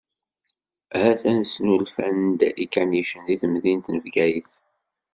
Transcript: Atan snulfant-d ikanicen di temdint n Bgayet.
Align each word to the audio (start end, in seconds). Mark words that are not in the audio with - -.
Atan 1.07 1.39
snulfant-d 1.53 2.39
ikanicen 2.65 3.21
di 3.27 3.35
temdint 3.41 3.87
n 3.89 3.95
Bgayet. 4.03 4.53